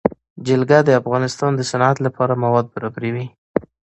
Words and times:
جلګه 0.47 0.79
د 0.83 0.89
افغانستان 1.01 1.51
د 1.55 1.61
صنعت 1.71 1.97
لپاره 2.05 2.39
مواد 2.43 2.65
برابروي. 2.75 3.25